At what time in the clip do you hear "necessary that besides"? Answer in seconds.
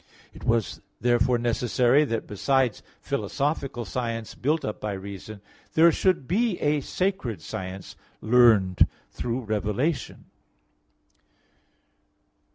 1.37-2.81